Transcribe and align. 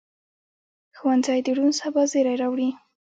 ښوونځی 0.97 1.39
د 1.45 1.47
روڼ 1.57 1.69
سبا 1.81 2.03
زېری 2.11 2.35
راوړي 2.41 2.69